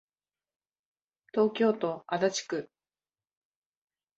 [1.31, 2.71] 東京都足立区